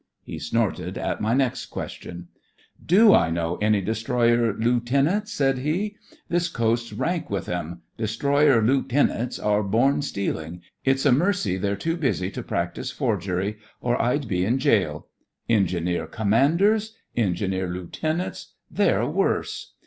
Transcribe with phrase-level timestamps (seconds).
[0.23, 2.29] He snorted at my next question.
[2.83, 5.95] "Do I know any destroy er looten ants.'" said he.
[6.27, 7.83] "This coast's rank with 'em!
[7.99, 10.63] Destroyer lootenants are born stealing.
[10.83, 15.05] It's a mercy they's too busy to practise forgery, or I'd be in gaoL
[15.47, 16.95] Engineer Commanders?
[17.15, 18.53] En gineer Lootenants?
[18.71, 19.73] They're worse!